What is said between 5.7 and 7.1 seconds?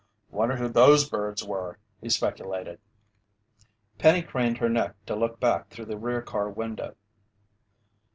the rear car window.